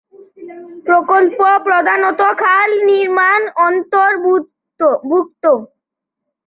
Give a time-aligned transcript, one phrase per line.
[0.85, 4.81] প্রকল্প প্রধানত খাল নির্মাণ অন্তর্ভুক্ত।